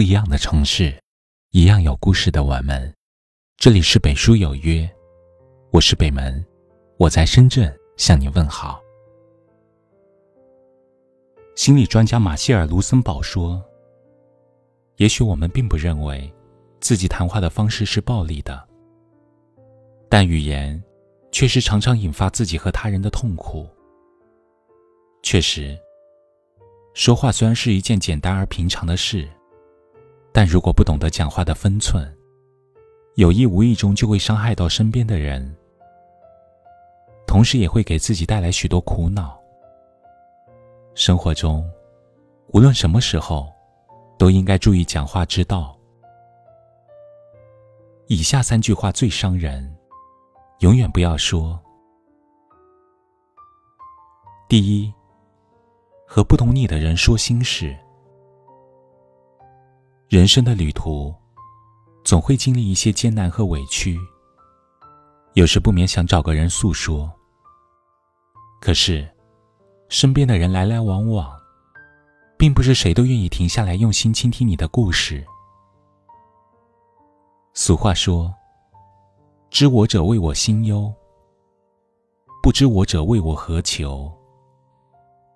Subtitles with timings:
[0.00, 0.98] 不一样的城市，
[1.50, 2.90] 一样有故事的我们。
[3.58, 4.90] 这里是北书有约，
[5.72, 6.42] 我是北门，
[6.96, 8.80] 我在深圳向你问好。
[11.54, 13.62] 心理专家马歇尔·卢森堡说
[14.96, 16.32] ：“也许我们并不认为
[16.80, 18.66] 自己谈话的方式是暴力的，
[20.08, 20.82] 但语言
[21.30, 23.68] 确实常常引发自己和他人的痛苦。
[25.22, 25.78] 确实。”
[26.96, 29.28] 说话虽然是一件简单而平常的事，
[30.32, 32.16] 但如果不懂得讲话的分寸，
[33.16, 35.54] 有意无意中就会伤害到身边的人，
[37.26, 39.38] 同时也会给自己带来许多苦恼。
[40.94, 41.68] 生活中，
[42.48, 43.52] 无论什么时候，
[44.18, 45.76] 都应该注意讲话之道。
[48.06, 49.76] 以下三句话最伤人，
[50.60, 51.60] 永远不要说。
[54.48, 54.92] 第一。
[56.12, 57.78] 和不懂你的人说心事。
[60.10, 61.14] 人生的旅途，
[62.02, 63.96] 总会经历一些艰难和委屈，
[65.34, 67.08] 有时不免想找个人诉说。
[68.60, 69.08] 可是，
[69.88, 71.30] 身边的人来来往往，
[72.36, 75.24] 并不是谁都愿意停下来用心倾听你的故事。
[77.54, 78.34] 俗话说
[79.48, 80.92] ：“知我者为我心忧，
[82.42, 84.12] 不知我者为我何求。”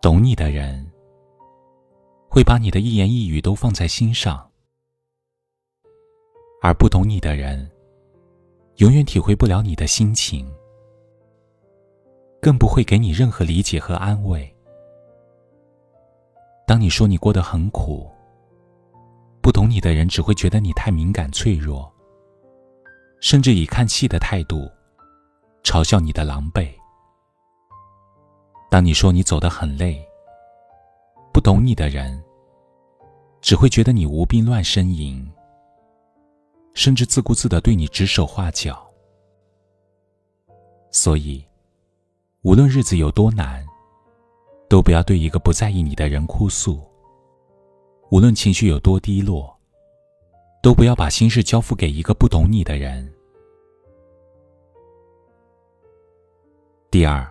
[0.03, 0.84] 懂你的人，
[2.28, 4.50] 会把你的一言一语都放在心上；
[6.65, 7.70] 而不懂你的人，
[8.77, 10.51] 永远体会不了你的心情，
[12.41, 14.51] 更不会给你任何理解和安慰。
[16.67, 18.11] 当你说你过得很苦，
[19.43, 21.93] 不懂你的人只会觉得你太敏感脆弱，
[23.21, 24.67] 甚至以看戏的态度
[25.65, 26.73] 嘲笑你的狼狈。
[28.71, 30.03] 当你说你走得很累，
[31.31, 32.25] 不懂你的人
[33.43, 35.31] 只会觉得你无病乱呻吟，
[36.75, 38.86] 甚至自顾自的对你指手画脚。
[40.91, 41.44] 所以，
[42.43, 43.65] 无论日子有多难，
[44.69, 46.78] 都不要对一个不在意你的人哭诉；
[48.10, 49.56] 无论情绪有多低落，
[50.62, 53.12] 都不要把心事交付给一个不懂你的人。
[56.91, 57.28] 第二。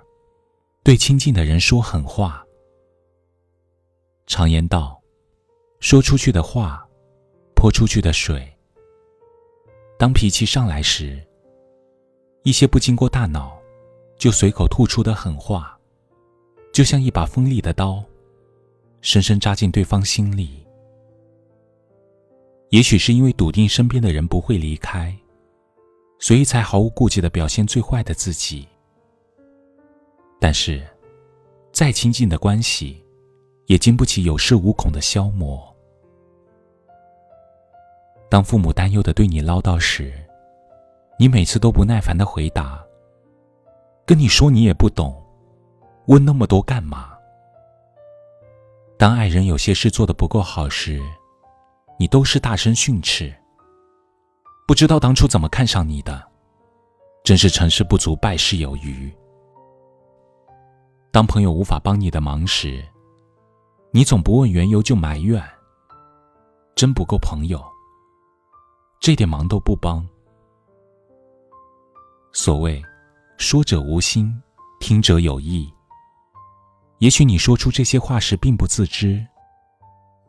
[0.85, 2.45] 对亲近的人说狠话。
[4.27, 5.01] 常言道
[5.79, 6.85] ：“说出去的话，
[7.55, 8.52] 泼出去的水。”
[10.03, 11.17] 当脾气上来时，
[12.43, 13.57] 一些不经过大脑
[14.17, 15.79] 就随口吐出的狠话，
[16.73, 18.03] 就像一把锋利的刀，
[18.99, 20.67] 深深扎进对方心里。
[22.67, 25.17] 也许是因为笃定身边的人不会离开，
[26.19, 28.67] 所以才毫无顾忌的表现最坏的自己。
[30.37, 30.85] 但是，
[31.71, 33.01] 再亲近的关系，
[33.67, 35.72] 也经不起有恃无恐的消磨。
[38.33, 40.11] 当父母担忧的对你唠叨时，
[41.19, 42.83] 你每次都不耐烦的回答
[44.07, 45.23] ：“跟你说你也不懂，
[46.07, 47.15] 问那么多干嘛？”
[48.97, 50.99] 当爱人有些事做的不够好时，
[51.99, 53.31] 你都是大声训斥
[54.65, 56.19] ：“不知道当初怎么看上你的，
[57.23, 59.13] 真是成事不足败事有余。”
[61.13, 62.83] 当朋友无法帮你的忙时，
[63.91, 65.39] 你总不问缘由就埋怨，
[66.73, 67.63] 真不够朋友。
[69.03, 70.07] 这点忙都不帮。
[72.31, 72.81] 所谓
[73.37, 74.33] “说者无心，
[74.79, 75.69] 听者有意”。
[76.99, 79.21] 也许你说出这些话时并不自知，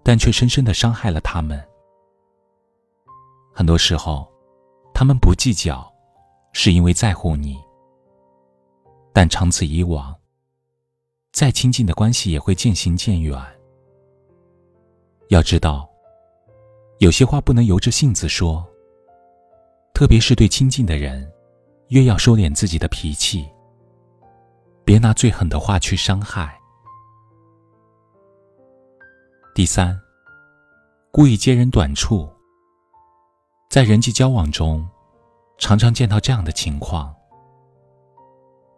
[0.02, 1.64] 但却深深的伤害了他们。
[3.54, 4.28] 很多时候，
[4.92, 5.88] 他们不计较，
[6.52, 7.56] 是因为在乎你，
[9.12, 10.12] 但长此以往。
[11.30, 13.40] 再亲近的关系也会渐行渐远。
[15.28, 15.88] 要知道，
[17.04, 18.66] 有些话不能由着性子说，
[19.92, 21.30] 特别是对亲近的人，
[21.88, 23.46] 越要收敛自己的脾气，
[24.86, 26.58] 别拿最狠的话去伤害。
[29.54, 30.00] 第三，
[31.12, 32.26] 故意揭人短处。
[33.68, 34.82] 在人际交往中，
[35.58, 37.14] 常常见到这样的情况。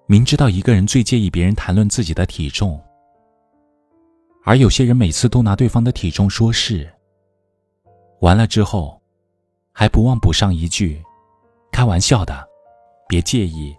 [0.07, 2.83] 明知道一个人最介意别人谈论自己的体重，
[4.45, 6.93] 而有些人每次都拿对方的体重说事。
[8.21, 9.01] 完了之后，
[9.73, 11.03] 还不忘补上一句
[11.71, 12.49] ：“开玩笑的，
[13.09, 13.77] 别介意。”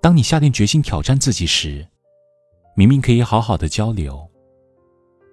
[0.00, 1.86] 当你下定决心挑战自己时，
[2.74, 4.26] 明明可以好好的交流，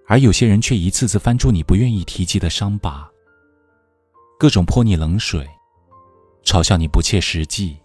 [0.08, 3.10] 而有些人却一次次翻出你不愿意提及的伤疤，
[4.38, 5.48] 各种泼你冷水，
[6.44, 7.78] 嘲笑你不切实际。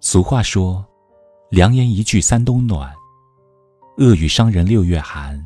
[0.00, 0.84] 俗话说
[1.50, 2.94] ：“良言一句三冬暖，
[3.96, 5.42] 恶语伤人六月寒。”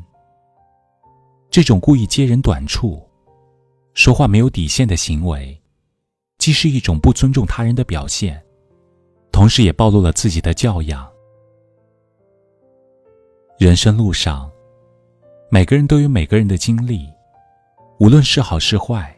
[1.53, 2.99] 这种故意揭人短处、
[3.93, 5.55] 说话没有底线的行为，
[6.39, 8.43] 既是一种不尊重他人的表现，
[9.31, 11.07] 同时也暴露了自己的教养。
[13.59, 14.49] 人生路上，
[15.51, 17.07] 每个人都有每个人的经历，
[17.99, 19.15] 无论是好是坏，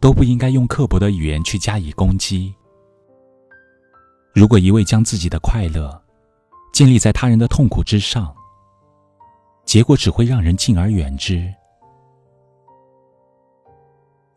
[0.00, 2.52] 都不应该用刻薄的语言去加以攻击。
[4.34, 6.02] 如果一味将自己的快乐
[6.72, 8.34] 建立在他人的痛苦之上，
[9.72, 11.50] 结果只会让人敬而远之。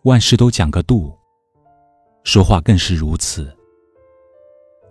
[0.03, 1.13] 万事都讲个度，
[2.23, 3.53] 说话更是如此。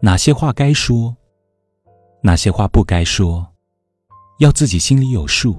[0.00, 1.16] 哪些话该说，
[2.20, 3.50] 哪些话不该说。
[4.38, 5.56] 要自己心里有数。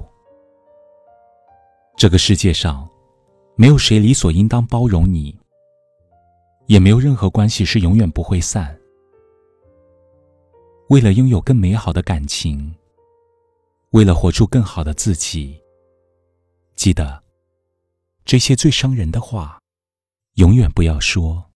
[1.98, 2.88] 这个世界上，
[3.56, 5.36] 没有谁理所应当包容你，
[6.68, 8.80] 也没有任何关系是永远不会散。
[10.90, 12.72] 为了拥有更美好的感情，
[13.96, 15.58] 为了活出更好的自己，
[16.76, 17.24] 记得
[18.26, 19.58] 这些最伤人的话，
[20.34, 21.50] 永远不要说。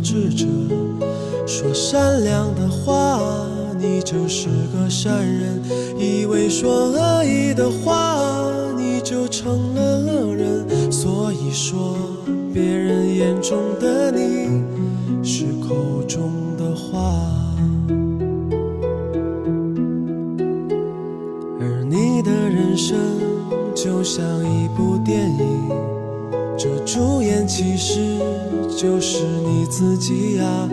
[0.00, 0.46] 智者；
[1.46, 3.20] 说善良的话，
[3.78, 5.60] 你就是个善人；
[5.98, 10.66] 以为说恶意的话，你就成了恶人。
[10.90, 11.96] 所以说，
[12.52, 14.62] 别人眼中的你
[15.22, 17.22] 是口中的话，
[21.60, 22.96] 而你的人生
[23.74, 25.85] 就像一部电影。
[26.58, 28.18] 这主演其实
[28.78, 30.68] 就是你自己呀，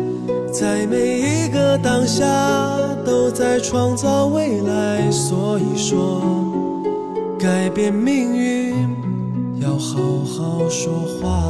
[0.49, 2.25] 在每一个当下
[3.05, 5.11] 都在创造未来。
[5.11, 6.21] 所以说，
[7.37, 8.73] 改变命运
[9.59, 11.43] 要好好说话。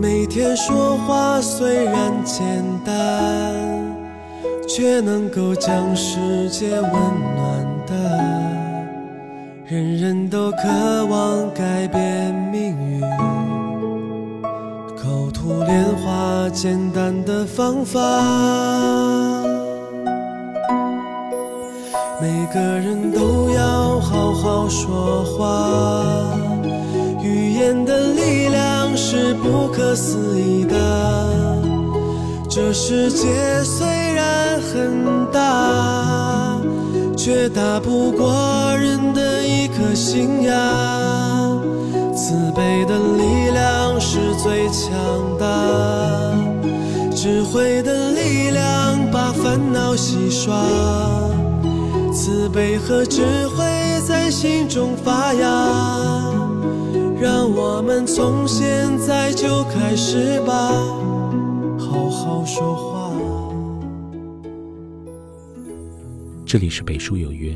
[0.00, 3.52] 每天说话虽然简单，
[4.68, 7.29] 却能够将世界温暖
[10.30, 13.00] 都渴望改变命运，
[14.96, 17.98] 口吐莲花，简单的方法。
[22.22, 26.32] 每个人都要好好说话，
[27.20, 30.76] 语言的力量是不可思议的。
[32.48, 33.84] 这世界虽
[34.14, 36.49] 然很大。
[37.22, 40.54] 却打不过人的一颗心呀！
[42.16, 44.90] 慈悲的力量是最强
[45.38, 45.46] 大，
[47.14, 50.64] 智慧的力量把烦恼洗刷，
[52.10, 53.66] 慈悲和智慧
[54.08, 55.46] 在心中发芽，
[57.20, 60.72] 让我们从现在就开始吧，
[61.78, 62.89] 好好说话。
[66.50, 67.54] 这里是北书有约，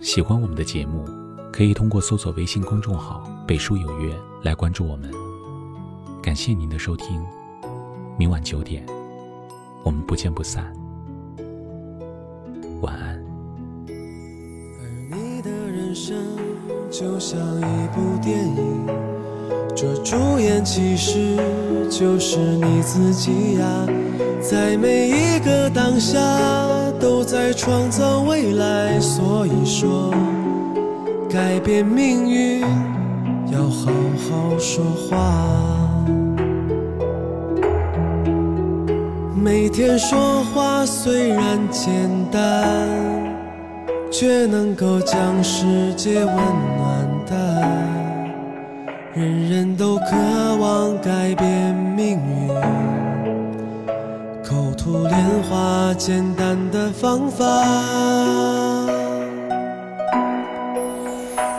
[0.00, 1.02] 喜欢我们的节目，
[1.50, 5.10] 可以通过搜索微信公众号“北书有约”来关注我们。
[6.22, 7.18] 感谢您的收听，
[8.18, 8.84] 明晚九点，
[9.82, 10.70] 我们不见不散。
[12.82, 13.18] 晚安。
[13.88, 16.14] 而你的人生
[16.90, 18.86] 就像一部电影，
[19.74, 21.38] 这主演其实
[21.88, 23.86] 就是你自己呀，
[24.38, 26.20] 在每一个当下。
[27.46, 30.10] 在创造未来，所以说
[31.28, 32.62] 改变命运
[33.52, 35.44] 要好好说话。
[39.36, 41.92] 每天说话虽然简
[42.32, 42.88] 单，
[44.10, 47.62] 却能够将世界温暖的。
[49.12, 50.16] 人人都渴
[50.58, 52.93] 望改变命运。
[54.84, 57.46] 吐莲花，简单的方法。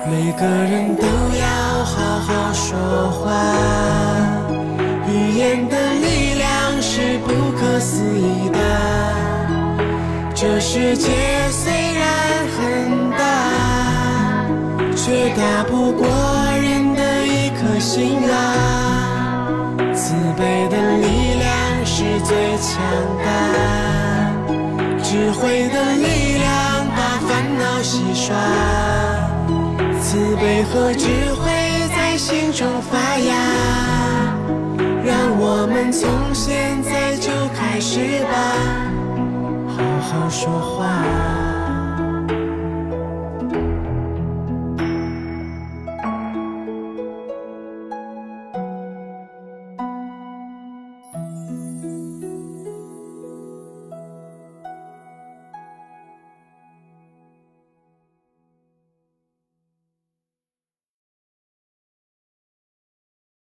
[0.07, 2.77] 每个人都要好好说
[3.09, 3.33] 话，
[5.09, 8.59] 语言的力量是不可思议的。
[10.35, 11.09] 这世界
[11.49, 13.23] 虽然很大，
[14.95, 16.05] 却打不过
[16.61, 18.35] 人的一颗心啊！
[19.95, 20.84] 慈悲的。
[22.57, 22.81] 强
[23.23, 23.27] 大，
[25.03, 28.35] 智慧的力量把烦恼洗刷，
[30.01, 31.51] 慈悲和智慧
[31.95, 33.35] 在心中发芽，
[35.03, 38.35] 让我们从现在就开始吧，
[39.67, 41.44] 好好说话。